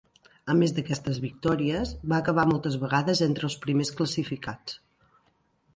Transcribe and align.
A 0.51 0.53
més 0.61 0.71
d'aquestes 0.77 1.19
victòries, 1.25 1.91
va 2.13 2.19
acabar 2.25 2.47
moltes 2.53 2.79
vegades 2.85 3.23
entre 3.29 3.49
els 3.51 3.61
primers 3.67 3.95
classificats. 4.01 4.81